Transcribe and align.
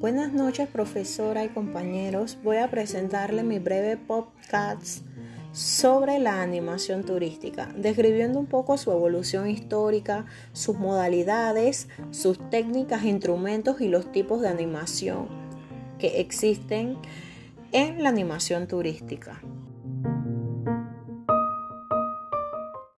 Buenas 0.00 0.32
noches 0.32 0.66
profesora 0.66 1.44
y 1.44 1.50
compañeros. 1.50 2.38
Voy 2.42 2.56
a 2.56 2.70
presentarle 2.70 3.42
mi 3.42 3.58
breve 3.58 3.98
podcast 3.98 5.04
sobre 5.52 6.18
la 6.18 6.40
animación 6.40 7.04
turística, 7.04 7.70
describiendo 7.76 8.38
un 8.38 8.46
poco 8.46 8.78
su 8.78 8.90
evolución 8.92 9.46
histórica, 9.46 10.24
sus 10.54 10.78
modalidades, 10.78 11.86
sus 12.12 12.38
técnicas, 12.48 13.04
instrumentos 13.04 13.82
y 13.82 13.88
los 13.88 14.10
tipos 14.10 14.40
de 14.40 14.48
animación 14.48 15.28
que 15.98 16.18
existen 16.18 16.96
en 17.70 18.02
la 18.02 18.08
animación 18.08 18.68
turística. 18.68 19.42